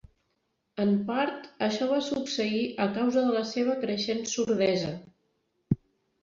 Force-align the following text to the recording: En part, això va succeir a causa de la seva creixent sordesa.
En 0.85 0.93
part, 1.09 1.43
això 1.67 1.87
va 1.91 1.99
succeir 2.05 2.63
a 2.85 2.87
causa 2.95 3.27
de 3.27 3.37
la 3.37 3.45
seva 3.51 3.77
creixent 3.85 4.25
sordesa. 4.33 4.91